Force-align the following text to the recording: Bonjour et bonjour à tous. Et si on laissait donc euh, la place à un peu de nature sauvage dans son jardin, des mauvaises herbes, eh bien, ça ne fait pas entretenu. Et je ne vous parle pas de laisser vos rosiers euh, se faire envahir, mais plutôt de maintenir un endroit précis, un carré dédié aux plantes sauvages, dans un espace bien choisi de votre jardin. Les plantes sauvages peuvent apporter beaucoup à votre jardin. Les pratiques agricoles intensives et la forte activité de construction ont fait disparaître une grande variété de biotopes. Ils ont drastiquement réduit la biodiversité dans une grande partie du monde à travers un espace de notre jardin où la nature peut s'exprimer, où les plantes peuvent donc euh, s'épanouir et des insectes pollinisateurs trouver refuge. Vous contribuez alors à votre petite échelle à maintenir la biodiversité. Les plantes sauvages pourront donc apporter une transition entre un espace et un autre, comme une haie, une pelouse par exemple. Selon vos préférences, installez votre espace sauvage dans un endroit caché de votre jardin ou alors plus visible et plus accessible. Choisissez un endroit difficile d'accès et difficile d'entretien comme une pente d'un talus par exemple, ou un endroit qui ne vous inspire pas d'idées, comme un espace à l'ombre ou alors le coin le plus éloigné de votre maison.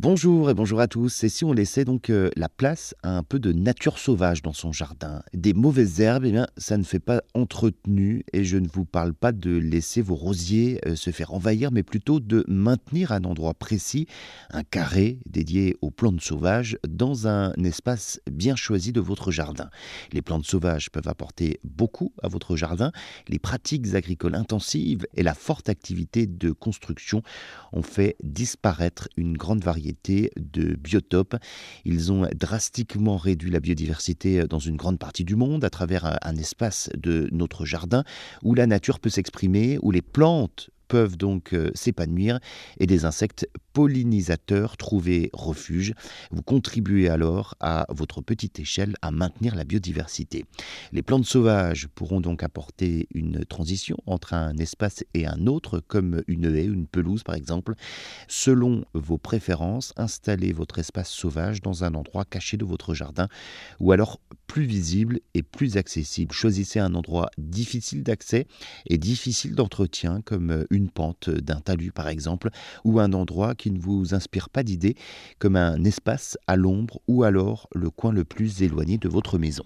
Bonjour 0.00 0.48
et 0.48 0.54
bonjour 0.54 0.78
à 0.78 0.86
tous. 0.86 1.24
Et 1.24 1.28
si 1.28 1.44
on 1.44 1.52
laissait 1.52 1.84
donc 1.84 2.08
euh, 2.08 2.30
la 2.36 2.48
place 2.48 2.94
à 3.02 3.16
un 3.16 3.24
peu 3.24 3.40
de 3.40 3.52
nature 3.52 3.98
sauvage 3.98 4.42
dans 4.42 4.52
son 4.52 4.70
jardin, 4.70 5.24
des 5.34 5.54
mauvaises 5.54 6.00
herbes, 6.00 6.24
eh 6.24 6.30
bien, 6.30 6.46
ça 6.56 6.76
ne 6.76 6.84
fait 6.84 7.00
pas 7.00 7.20
entretenu. 7.34 8.24
Et 8.32 8.44
je 8.44 8.58
ne 8.58 8.68
vous 8.68 8.84
parle 8.84 9.12
pas 9.12 9.32
de 9.32 9.50
laisser 9.50 10.00
vos 10.00 10.14
rosiers 10.14 10.78
euh, 10.86 10.94
se 10.94 11.10
faire 11.10 11.34
envahir, 11.34 11.72
mais 11.72 11.82
plutôt 11.82 12.20
de 12.20 12.44
maintenir 12.46 13.10
un 13.10 13.24
endroit 13.24 13.54
précis, 13.54 14.06
un 14.50 14.62
carré 14.62 15.18
dédié 15.26 15.76
aux 15.82 15.90
plantes 15.90 16.20
sauvages, 16.20 16.78
dans 16.88 17.26
un 17.26 17.52
espace 17.54 18.20
bien 18.30 18.54
choisi 18.54 18.92
de 18.92 19.00
votre 19.00 19.32
jardin. 19.32 19.68
Les 20.12 20.22
plantes 20.22 20.46
sauvages 20.46 20.90
peuvent 20.90 21.08
apporter 21.08 21.58
beaucoup 21.64 22.12
à 22.22 22.28
votre 22.28 22.54
jardin. 22.54 22.92
Les 23.26 23.40
pratiques 23.40 23.96
agricoles 23.96 24.36
intensives 24.36 25.08
et 25.16 25.24
la 25.24 25.34
forte 25.34 25.68
activité 25.68 26.28
de 26.28 26.52
construction 26.52 27.24
ont 27.72 27.82
fait 27.82 28.14
disparaître 28.22 29.08
une 29.16 29.36
grande 29.36 29.64
variété 29.64 29.87
de 30.36 30.74
biotopes. 30.74 31.36
Ils 31.84 32.12
ont 32.12 32.28
drastiquement 32.34 33.16
réduit 33.16 33.50
la 33.50 33.60
biodiversité 33.60 34.44
dans 34.44 34.58
une 34.58 34.76
grande 34.76 34.98
partie 34.98 35.24
du 35.24 35.36
monde 35.36 35.64
à 35.64 35.70
travers 35.70 36.18
un 36.22 36.36
espace 36.36 36.90
de 36.96 37.28
notre 37.32 37.64
jardin 37.64 38.04
où 38.42 38.54
la 38.54 38.66
nature 38.66 39.00
peut 39.00 39.10
s'exprimer, 39.10 39.78
où 39.82 39.90
les 39.90 40.02
plantes 40.02 40.70
peuvent 40.88 41.16
donc 41.16 41.52
euh, 41.52 41.70
s'épanouir 41.74 42.40
et 42.80 42.86
des 42.86 43.04
insectes 43.04 43.48
pollinisateurs 43.72 44.76
trouver 44.76 45.30
refuge. 45.32 45.94
Vous 46.30 46.42
contribuez 46.42 47.08
alors 47.08 47.54
à 47.60 47.86
votre 47.90 48.20
petite 48.20 48.58
échelle 48.58 48.94
à 49.02 49.10
maintenir 49.10 49.54
la 49.54 49.64
biodiversité. 49.64 50.44
Les 50.92 51.02
plantes 51.02 51.24
sauvages 51.24 51.88
pourront 51.94 52.20
donc 52.20 52.42
apporter 52.42 53.08
une 53.14 53.44
transition 53.44 53.96
entre 54.06 54.34
un 54.34 54.56
espace 54.58 55.04
et 55.14 55.26
un 55.26 55.46
autre, 55.46 55.80
comme 55.80 56.22
une 56.26 56.54
haie, 56.54 56.64
une 56.64 56.86
pelouse 56.86 57.22
par 57.22 57.34
exemple. 57.34 57.74
Selon 58.26 58.84
vos 58.94 59.18
préférences, 59.18 59.92
installez 59.96 60.52
votre 60.52 60.78
espace 60.78 61.10
sauvage 61.10 61.62
dans 61.62 61.84
un 61.84 61.94
endroit 61.94 62.24
caché 62.24 62.56
de 62.56 62.64
votre 62.64 62.94
jardin 62.94 63.28
ou 63.80 63.92
alors 63.92 64.20
plus 64.46 64.64
visible 64.64 65.20
et 65.34 65.42
plus 65.42 65.76
accessible. 65.76 66.32
Choisissez 66.32 66.80
un 66.80 66.94
endroit 66.94 67.30
difficile 67.36 68.02
d'accès 68.02 68.46
et 68.86 68.98
difficile 68.98 69.54
d'entretien 69.54 70.22
comme 70.22 70.66
une 70.70 70.90
pente 70.90 71.30
d'un 71.30 71.60
talus 71.60 71.92
par 71.92 72.08
exemple, 72.08 72.50
ou 72.84 72.98
un 72.98 73.12
endroit 73.12 73.54
qui 73.58 73.70
ne 73.70 73.78
vous 73.78 74.14
inspire 74.14 74.48
pas 74.48 74.62
d'idées, 74.62 74.94
comme 75.38 75.56
un 75.56 75.84
espace 75.84 76.38
à 76.46 76.56
l'ombre 76.56 77.00
ou 77.06 77.24
alors 77.24 77.68
le 77.74 77.90
coin 77.90 78.12
le 78.12 78.24
plus 78.24 78.62
éloigné 78.62 78.96
de 78.96 79.08
votre 79.10 79.38
maison. 79.38 79.64